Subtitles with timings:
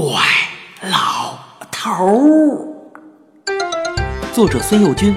[0.00, 0.22] 怪
[0.88, 1.36] 老
[1.72, 2.68] 头儿。
[4.32, 5.12] 作者孙幼军，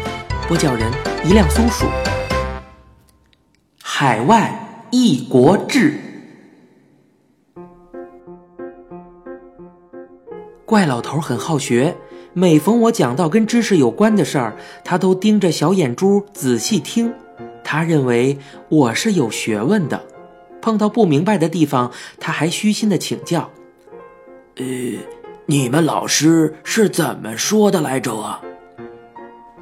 [0.47, 0.91] 播讲人
[1.23, 1.85] 一辆松鼠。
[3.79, 5.93] 海外异国志。
[10.65, 11.95] 怪老头很好学，
[12.33, 17.13] 每逢我讲到跟知识有关的事儿，他都盯着小眼珠仔细听。
[17.63, 20.03] 他认为我是有学问的，
[20.59, 23.51] 碰到不明白的地方，他还虚心的请教。
[24.55, 24.65] 呃，
[25.45, 28.39] 你们老师是怎么说的来着？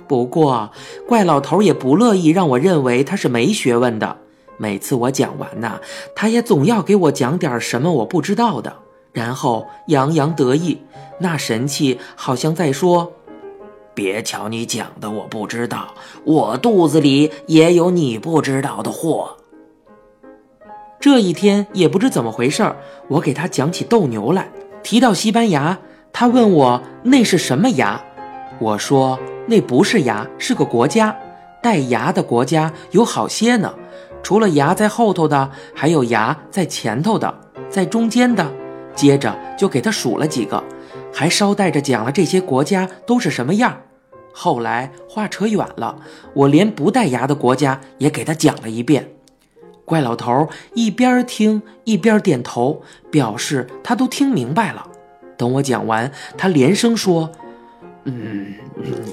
[0.08, 0.72] 不过，
[1.08, 4.18] 怪老头也不乐意让我认为他是没学问的。
[4.58, 5.80] 每次我讲完呐，
[6.16, 8.76] 他也总要给我讲点什么我不知道的。
[9.14, 10.82] 然后洋洋得意，
[11.20, 13.14] 那神气好像在说
[13.94, 19.38] ：“别瞧你讲的我不知道，我肚子里也有你不知道的货。”
[21.00, 22.76] 这一天也不知怎么回事
[23.08, 24.52] 我给他讲起斗牛来，
[24.84, 25.78] 提到西班牙，
[26.12, 28.02] 他问我那是什么牙，
[28.60, 31.16] 我说那不是牙，是个国家，
[31.62, 33.74] 带牙的国家有好些呢，
[34.24, 37.34] 除了牙在后头的，还有牙在前头的，
[37.70, 38.46] 在中间的。
[38.96, 40.62] 接着就给他数了几个，
[41.14, 43.78] 还捎带着讲了这些国家都是什么样。
[44.34, 45.96] 后来话扯远了，
[46.34, 49.10] 我连不带牙的国家也给他讲了一遍。
[49.90, 54.86] 怪老头一边听一边点头，表示他都听明白了。
[55.36, 57.32] 等我讲完，他连声说
[58.06, 58.54] ：“嗯，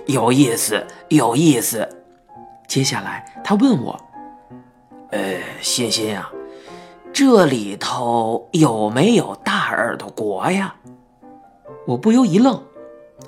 [0.06, 1.88] 有意思，有意思。”
[2.68, 3.98] 接下来他问我
[5.10, 6.30] ：“呃，欣欣啊。”
[7.14, 10.74] 这里头有没有大耳朵国呀？
[11.86, 12.62] 我不由一愣，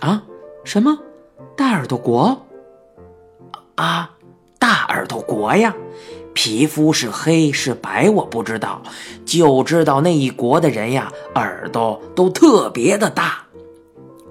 [0.00, 0.22] 啊，
[0.62, 0.98] 什么
[1.56, 2.46] 大耳朵国？
[3.76, 4.10] 啊，
[4.58, 5.74] 大耳朵国呀！
[6.34, 8.82] 皮肤是黑是白我不知道，
[9.24, 13.44] 就知道那一国的人呀，耳朵都特别的大。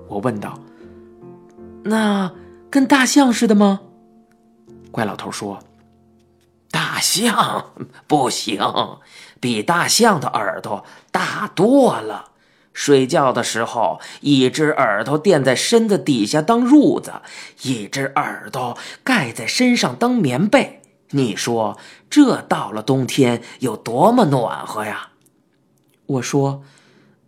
[0.07, 0.59] 我问道
[1.83, 2.31] ：“那
[2.69, 3.81] 跟大象似的吗？”
[4.89, 5.59] 怪老头说
[6.71, 7.71] ：“大象
[8.07, 8.61] 不行。”
[9.39, 12.31] 比大象的耳朵大多了。
[12.73, 17.13] 睡觉的时候，一只耳朵垫在身子底下当褥子，
[17.63, 20.76] 一只耳朵盖在身上当棉被。
[21.11, 21.77] 你说
[22.09, 25.11] 这到了冬天有多么暖和呀？
[26.05, 26.63] 我说，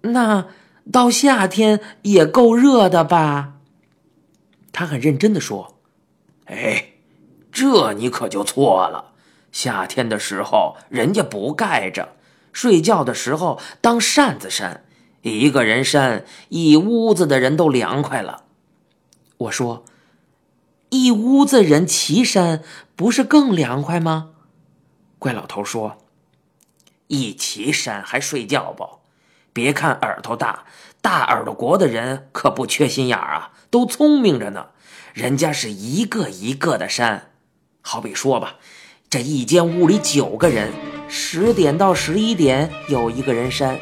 [0.01, 0.47] 那
[0.91, 3.53] 到夏天也够热的吧？
[4.72, 5.79] 他很认真的说
[6.45, 6.94] ：“哎，
[7.51, 9.13] 这你可就错了。”
[9.51, 12.09] 夏天的时候，人家不盖着；
[12.53, 14.85] 睡觉的时候当扇子扇，
[15.23, 18.44] 一个人扇，一屋子的人都凉快了。
[19.38, 19.84] 我说
[21.04, 22.64] ：“一屋子人齐扇，
[22.96, 24.32] 不是更凉快吗？”
[25.20, 25.98] 怪老头说
[27.08, 29.00] ：“一齐扇还睡觉不？
[29.54, 30.66] 别看耳朵大，
[31.02, 34.68] 大耳朵国的人可不缺心眼啊，都聪明着呢。
[35.14, 37.31] 人家是一个一个的扇，
[37.81, 38.56] 好比说吧。”
[39.10, 40.72] 这一间屋里九个人，
[41.08, 43.80] 十点到十一点有一个人扇，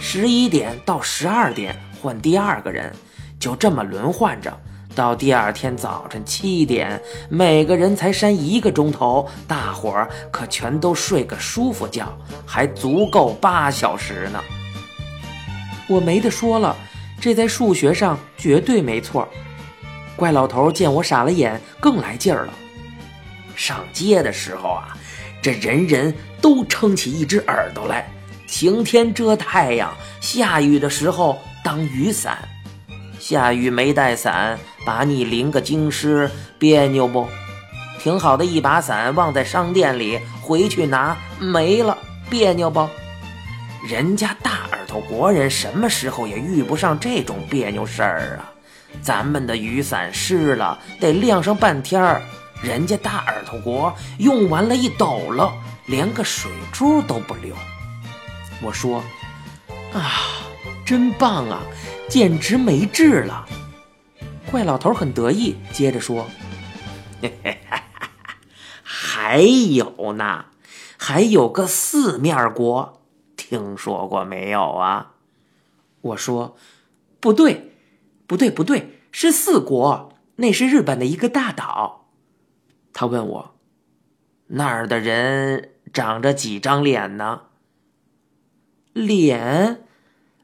[0.00, 2.96] 十一点到十二点换第二个人，
[3.38, 4.58] 就这么轮换着，
[4.94, 12.06] 到第二天早晨七点，每个人才扇一个钟头，大伙儿可全都睡个舒服觉，
[12.44, 14.42] 还足够八小时呢。
[15.88, 16.76] 我没得说了，
[17.20, 19.28] 这在数学上绝对没错。
[20.16, 22.52] 怪老头见我傻了眼，更来劲儿了。
[23.54, 24.96] 上街的时候啊，
[25.40, 28.10] 这人人都撑起一只耳朵来，
[28.46, 32.38] 晴天遮太阳，下雨的时候当雨伞。
[33.20, 37.28] 下雨没带伞，把你淋个精湿，别扭不？
[38.00, 41.96] 挺好的一把伞忘在商店里，回去拿没了，
[42.30, 42.88] 别扭不？
[43.86, 48.48] 人家大耳朵国人什么时候也遇不上这种别扭事儿啊？
[49.02, 52.22] 咱们的雨伞湿了，得晾上半天儿。
[52.62, 55.52] 人家大耳朵国用完了一抖了，
[55.86, 57.54] 连个水珠都不留。
[58.62, 59.02] 我说
[59.92, 60.10] ：“啊，
[60.84, 61.60] 真棒啊，
[62.10, 63.46] 简直没治了。”
[64.50, 66.26] 怪老头很得意，接着说：“，
[68.82, 70.46] 还有呢，
[70.98, 73.00] 还有个四面国，
[73.36, 75.14] 听说过没有啊？”
[76.02, 76.56] 我说
[77.20, 77.72] ：“不对，
[78.26, 82.08] 不对，不对，是四国，那是日本的一个大岛。”
[82.92, 83.54] 他问我
[84.48, 87.42] ：“那儿的人长着几张脸呢？”
[88.92, 89.84] 脸，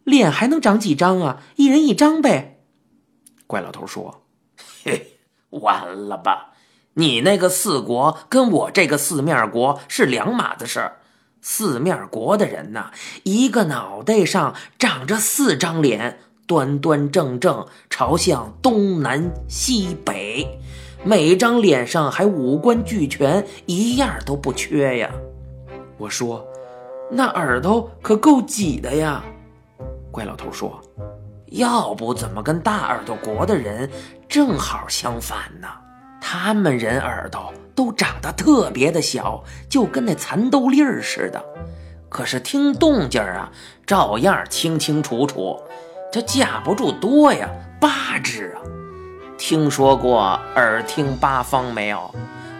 [0.06, 1.42] 脸还能长几张啊？
[1.56, 2.60] 一人一张呗。
[3.48, 4.22] 怪老头说
[4.84, 5.18] ：“嘿，
[5.50, 6.52] 完了吧？
[6.94, 10.98] 你那个四国跟我这个四面国是两码子事儿。
[11.42, 12.92] 四面国的人呐，
[13.24, 20.60] 一个脑袋上长着四张脸，端端正正朝向东南西北，
[21.04, 25.10] 每张脸上还五官俱全，一样都不缺呀。
[25.98, 26.46] 我说
[27.10, 29.24] ：“那耳朵可够挤的呀。”
[30.16, 30.80] 怪老头说
[31.52, 33.90] ：“要不怎么跟大耳朵国的人
[34.26, 35.68] 正好相反呢？
[36.22, 41.44] 他们人耳朵都长得特别的小，就跟那蚕豆粒儿似的。
[42.08, 43.52] 可是听动静啊，
[43.86, 45.62] 照样清清楚楚。
[46.10, 48.64] 这架不住多呀，八只啊！
[49.36, 52.10] 听说过耳听八方没有？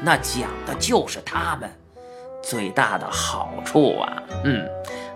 [0.03, 1.71] 那讲的就是他们。
[2.43, 4.63] 最大的好处啊，嗯，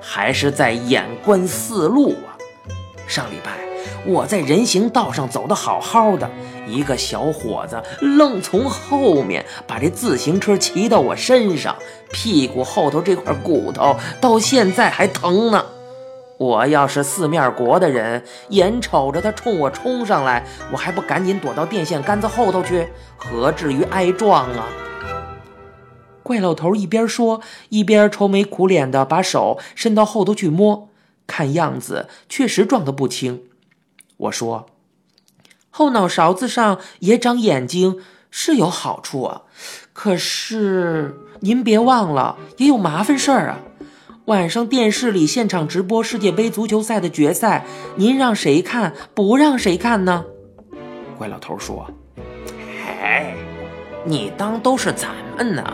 [0.00, 2.28] 还是在眼观四路啊。”
[3.10, 3.58] 上礼拜
[4.06, 6.30] 我在人行道上走的好好的，
[6.64, 11.74] 一个小伙子愣从后面把这自行车骑到我身上，
[12.12, 15.66] 屁股后头这块骨头到现在还疼呢。
[16.38, 22.88] 我要是四面国的人，眼瞅着他冲我冲上来，我还不赶紧躲到电线杆子后头去？
[23.16, 24.68] 何至于挨撞啊？
[26.22, 27.40] 怪老头一边说，
[27.70, 30.89] 一边愁眉苦脸的把手伸到后头去摸。
[31.30, 33.44] 看样子确实撞得不轻。
[34.16, 34.66] 我说
[35.70, 38.00] ：“后脑勺子上也长眼睛
[38.30, 39.42] 是有好处啊，
[39.92, 43.60] 可是您别忘了也有麻烦事儿啊。
[44.26, 47.64] 晚上电视里现场直播世界杯足球赛的决赛，
[47.96, 50.24] 您让谁看不让谁看呢？”
[51.16, 51.88] 怪老头说
[53.02, 53.34] ：“哎，
[54.04, 55.64] 你当都是咱们呢？”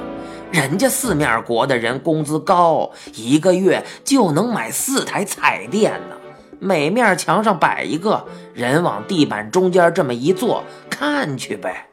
[0.57, 6.17] 人家四面国的人工资高，一个月就能买四台彩电呢。
[6.59, 8.25] 每面墙上摆一个，
[8.55, 11.89] 人往地板中间这么一坐，看去呗。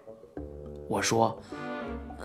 [0.88, 1.42] 我说，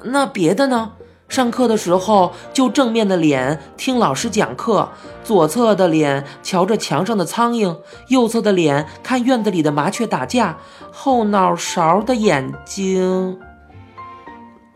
[0.05, 0.93] 那别的呢？
[1.29, 4.89] 上课的时候就正面的脸听老师讲课，
[5.25, 7.77] 左侧的脸瞧着墙上的苍蝇，
[8.07, 10.57] 右侧的脸看院子里的麻雀打架，
[10.93, 13.41] 后脑勺的眼睛。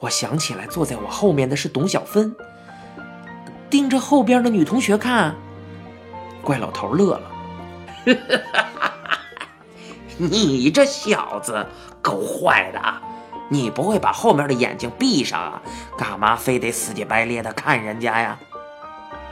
[0.03, 2.35] 我想起来，坐在我后面的是董小芬，
[3.71, 5.33] 盯着后边的女同学看。
[6.43, 7.31] 怪老头乐了，
[10.19, 11.65] 你这小子
[12.03, 12.81] 够坏的！
[13.49, 15.63] 你不会把后面的眼睛闭上啊？
[15.97, 18.37] 干嘛非得死乞白咧的看人家呀？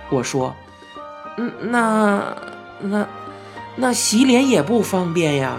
[0.08, 0.54] 我说，
[1.36, 2.36] 嗯，那
[2.78, 3.08] 那
[3.74, 5.56] 那洗脸也不方便呀，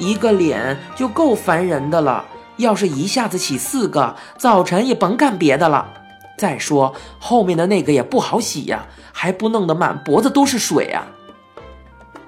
[0.00, 2.24] 一个脸就够烦人的了。
[2.58, 5.94] 要是一下子起四个，早晨也甭干别的了。
[6.36, 11.06] 再说后面的那个也不好洗呀，还不弄得满脖子都是水啊！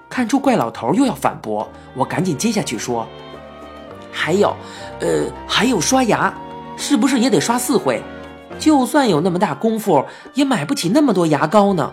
[0.08, 3.06] 看出怪老头又要反驳，我赶紧接下去说
[4.10, 4.56] ：“还有，
[4.98, 6.34] 呃，还有刷牙，
[6.76, 8.02] 是不是也得刷四回？
[8.58, 10.04] 就算有那么大功夫，
[10.34, 11.92] 也买不起那么多牙膏呢。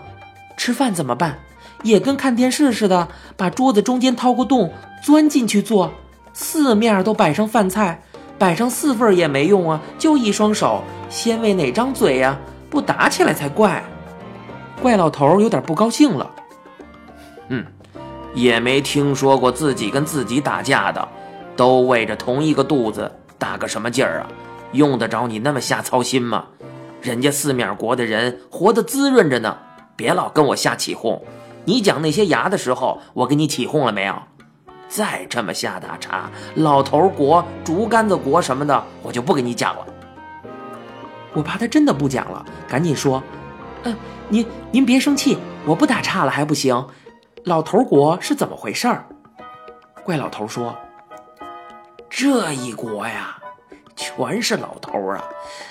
[0.56, 1.38] 吃饭怎么办？
[1.84, 3.06] 也跟看电视似的，
[3.36, 4.72] 把桌子中间掏个洞，
[5.04, 5.92] 钻进去坐，
[6.32, 8.02] 四面都摆上饭菜。”
[8.38, 12.38] 摆上四份也没用啊，就一双手，先喂哪张嘴呀？
[12.70, 13.82] 不打起来才怪！
[14.80, 16.30] 怪老头有点不高兴了。
[17.48, 17.66] 嗯，
[18.34, 21.08] 也没听说过自己跟自己打架的，
[21.56, 24.26] 都喂着同一个肚子，打个什么劲儿啊？
[24.72, 26.44] 用得着你那么瞎操心吗？
[27.00, 29.56] 人家四面国的人活得滋润着呢，
[29.96, 31.22] 别老跟我瞎起哄。
[31.64, 34.14] 你讲那些牙的时候，我给你起哄了没有？
[34.88, 39.86] 再这么下打岔，老头国、竹竿子国什么的，我就不给你讲了。
[41.34, 43.22] 我怕他真的不讲了，赶紧说
[43.84, 43.94] ：“嗯，
[44.28, 46.86] 您您别生气，我不打岔了还不行。
[47.44, 49.04] 老头国是怎么回事儿？”
[50.02, 50.74] 怪老头说
[52.08, 53.36] ：“这一国呀，
[53.94, 55.22] 全是老头啊，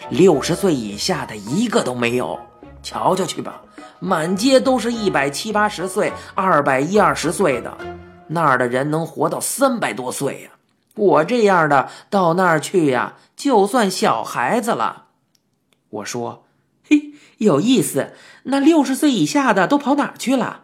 [0.09, 2.39] 六十岁以下的一个都没有。
[2.83, 3.59] 瞧瞧去吧，
[4.00, 7.75] 满街都是一百七八十岁、二百一二十岁的。”
[8.29, 10.51] 那儿的人能活到三百多岁呀，
[10.96, 15.05] 我这样的到那儿去呀，就算小孩子了。
[15.89, 16.46] 我说
[16.88, 18.13] ：“嘿，有意思。
[18.43, 20.63] 那六十岁以下的都跑哪儿去了？”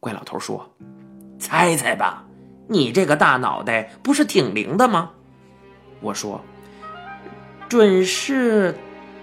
[0.00, 0.74] 怪老头说
[1.38, 2.24] ：“猜猜吧，
[2.68, 5.10] 你这个大脑袋不是挺灵的吗？”
[6.00, 6.40] 我说
[7.68, 8.78] ：“准是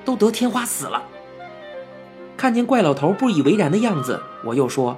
[0.05, 1.03] 都得天花死了。”
[2.37, 4.97] 看见怪老头不以为然的样子，我又说。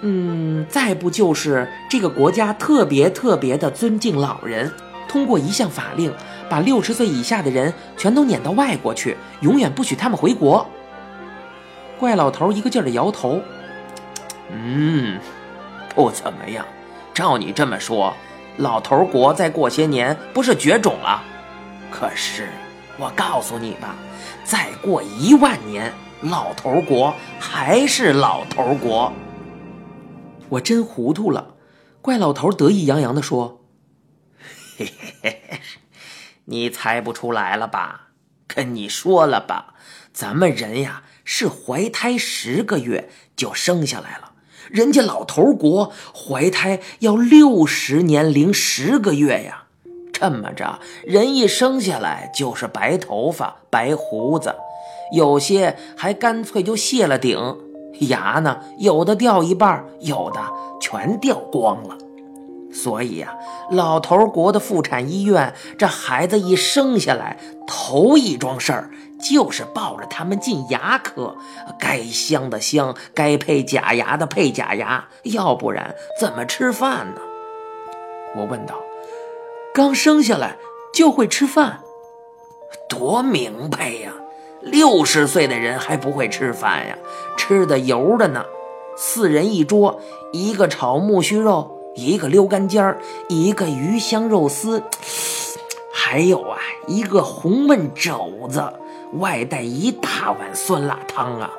[0.00, 4.72] 嗯，再不就是这个国家特别特别的尊敬老人，
[5.08, 6.12] 通过一项法令，
[6.48, 10.64] 把六十岁以下的人全都撵到外国去，永远不许他们回国。
[11.98, 13.40] 怪老头一个劲儿的摇头，
[14.52, 15.18] 嗯，
[15.94, 16.64] 不怎么样。
[17.12, 18.14] 照你这么说，
[18.58, 21.20] 老头国再过些年不是绝种了？
[21.90, 22.46] 可是
[22.98, 23.96] 我告诉你吧，
[24.44, 29.12] 再过一万年，老头国还是老头国。
[30.50, 31.56] 我真糊涂了，
[32.00, 33.64] 怪老头得意洋洋地说
[34.78, 35.60] ：“嘿嘿嘿嘿，
[36.46, 38.08] 你猜不出来了吧？
[38.46, 39.74] 跟你说了吧，
[40.12, 44.32] 咱们人呀是怀胎十个月就生下来了，
[44.70, 49.64] 人家老头国怀胎要六十年零十个月呀。
[50.10, 54.56] 这么着，人一生下来就是白头发、白胡子，
[55.14, 57.58] 有些还干脆就卸了顶。”
[58.00, 60.40] 牙呢，有的掉一半，有的
[60.80, 61.96] 全掉光了。
[62.70, 63.34] 所以呀，
[63.70, 71.34] 老头国的妇产医院，这孩子一生下来，头一桩事儿就是抱着他们进牙科，
[71.78, 77.20] 该镶的镶，该配假牙的配假牙，要不然怎么吃饭呢？
[78.36, 78.74] 我问道
[79.72, 80.58] ：“刚生下来
[80.92, 81.80] 就会吃饭，
[82.88, 84.12] 多明白呀！”
[84.60, 86.98] 六十岁的人还不会吃饭呀？
[87.36, 88.44] 吃的油的呢。
[88.96, 90.00] 四人一桌，
[90.32, 92.98] 一个炒木须肉，一个溜干尖儿，
[93.28, 94.82] 一个鱼香肉丝，
[95.92, 98.72] 还有啊，一个红焖肘子，
[99.12, 101.52] 外带一大碗酸辣汤啊。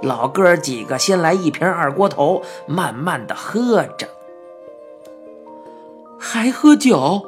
[0.00, 4.08] 老哥几个先来一瓶二锅头，慢慢的喝着。
[6.18, 7.22] 还喝酒？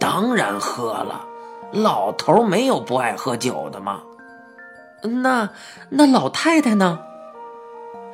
[0.00, 1.27] 当然喝了。
[1.72, 4.02] 老头没有不爱喝酒的吗？
[5.02, 5.50] 那
[5.90, 7.00] 那老太太呢？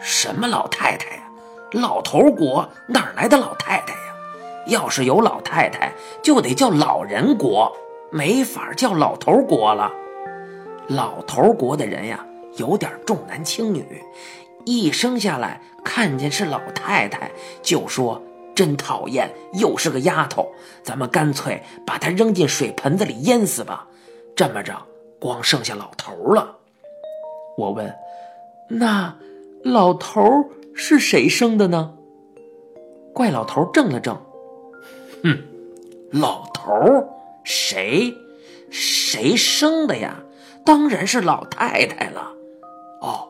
[0.00, 1.22] 什么老太太呀？
[1.72, 4.00] 老头国哪来的老太太呀？
[4.66, 5.92] 要是有老太太，
[6.22, 7.72] 就得叫老人国，
[8.10, 9.90] 没法叫老头国了。
[10.88, 14.02] 老头国的人呀，有点重男轻女，
[14.64, 17.30] 一生下来看见是老太太，
[17.62, 18.20] 就说
[18.54, 23.88] 真讨厌，又是个丫头，咱们干脆把她扔进水盆子里淹死吧。
[24.36, 24.82] 这么着，
[25.20, 26.56] 光剩下老头了。
[27.56, 27.94] 我问
[28.68, 29.16] ：“那
[29.62, 31.94] 老头是谁生的呢？”
[33.14, 34.18] 怪老头怔了怔，
[35.22, 35.38] 哼，
[36.10, 36.72] 老头
[37.44, 38.12] 谁
[38.70, 40.20] 谁生的呀？
[40.64, 42.32] 当然是老太太了。
[43.00, 43.28] 哦，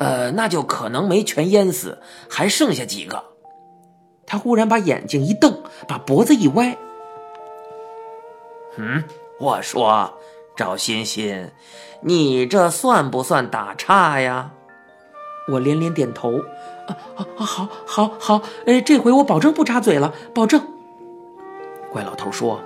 [0.00, 3.22] 呃，那就可能没全淹死，还剩下几个。
[4.32, 6.74] 他忽然把眼睛一瞪，把脖子一歪。
[8.78, 9.04] 嗯，
[9.38, 10.14] 我说。
[10.56, 11.50] 赵欣欣，
[12.00, 14.52] 你这算不算打岔呀？
[15.48, 16.38] 我连连点头。
[16.38, 17.44] 啊啊啊！
[17.44, 18.42] 好，好，好！
[18.64, 20.62] 哎，这回我保证不插嘴了，保证。
[21.90, 22.58] 怪老头说：“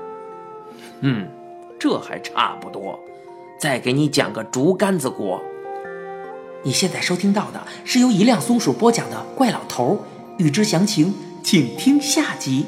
[1.02, 1.28] 嗯，
[1.80, 2.96] 这还差不多。
[3.58, 5.42] 再给你讲个竹竿子国。
[6.62, 9.94] 你现在收听到的是由一辆松鼠播讲的《怪老头》，
[10.38, 11.12] 欲知详情，
[11.46, 12.66] 请听下集。